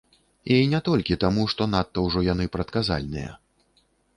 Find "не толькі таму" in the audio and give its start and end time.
0.71-1.45